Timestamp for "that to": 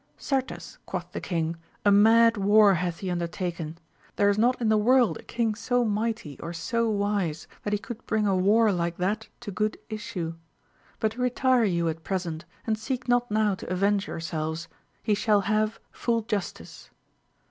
8.97-9.51